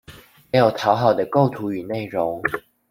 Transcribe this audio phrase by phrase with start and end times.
[0.51, 2.41] 沒有討好的構圖與內容